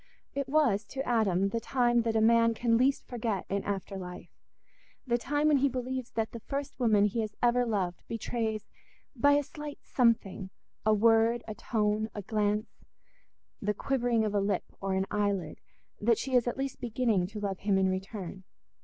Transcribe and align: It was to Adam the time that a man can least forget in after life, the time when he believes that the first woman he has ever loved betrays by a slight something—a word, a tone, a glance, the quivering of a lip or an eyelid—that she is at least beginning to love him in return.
It 0.33 0.49
was 0.49 0.83
to 0.85 1.07
Adam 1.07 1.49
the 1.49 1.59
time 1.59 2.01
that 2.01 2.15
a 2.15 2.21
man 2.21 2.55
can 2.55 2.75
least 2.75 3.05
forget 3.05 3.45
in 3.49 3.63
after 3.65 3.97
life, 3.99 4.31
the 5.05 5.19
time 5.19 5.47
when 5.49 5.57
he 5.59 5.69
believes 5.69 6.09
that 6.13 6.31
the 6.31 6.39
first 6.39 6.79
woman 6.79 7.05
he 7.05 7.21
has 7.21 7.35
ever 7.43 7.67
loved 7.67 8.01
betrays 8.07 8.67
by 9.15 9.33
a 9.33 9.43
slight 9.43 9.77
something—a 9.83 10.93
word, 10.95 11.43
a 11.47 11.53
tone, 11.53 12.09
a 12.15 12.23
glance, 12.23 12.81
the 13.61 13.75
quivering 13.75 14.25
of 14.25 14.33
a 14.33 14.39
lip 14.41 14.63
or 14.81 14.95
an 14.95 15.05
eyelid—that 15.11 16.17
she 16.17 16.33
is 16.33 16.47
at 16.47 16.57
least 16.57 16.81
beginning 16.81 17.27
to 17.27 17.39
love 17.39 17.59
him 17.59 17.77
in 17.77 17.87
return. 17.87 18.43